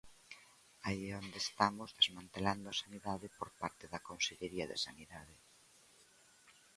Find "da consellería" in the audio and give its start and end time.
3.93-4.65